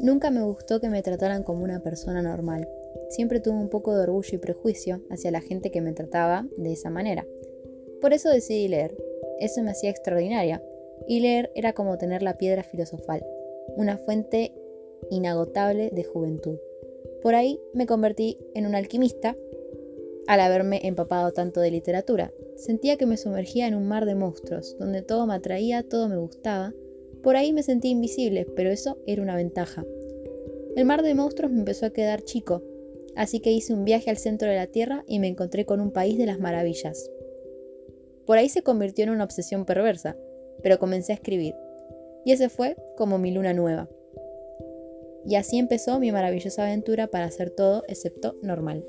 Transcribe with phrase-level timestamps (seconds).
[0.00, 2.68] Nunca me gustó que me trataran como una persona normal.
[3.10, 6.72] Siempre tuve un poco de orgullo y prejuicio hacia la gente que me trataba de
[6.72, 7.26] esa manera.
[8.00, 8.96] Por eso decidí leer.
[9.40, 10.62] Eso me hacía extraordinaria.
[11.06, 13.24] Y leer era como tener la piedra filosofal,
[13.76, 14.52] una fuente
[15.10, 16.58] inagotable de juventud.
[17.22, 19.36] Por ahí me convertí en un alquimista
[20.26, 22.32] al haberme empapado tanto de literatura.
[22.56, 26.18] Sentía que me sumergía en un mar de monstruos, donde todo me atraía, todo me
[26.18, 26.74] gustaba.
[27.22, 29.84] Por ahí me sentí invisible, pero eso era una ventaja.
[30.76, 32.62] El mar de monstruos me empezó a quedar chico,
[33.16, 35.90] así que hice un viaje al centro de la Tierra y me encontré con un
[35.90, 37.10] país de las maravillas.
[38.26, 40.16] Por ahí se convirtió en una obsesión perversa,
[40.62, 41.54] pero comencé a escribir.
[42.24, 43.88] Y ese fue como mi luna nueva.
[45.24, 48.84] Y así empezó mi maravillosa aventura para hacer todo excepto normal.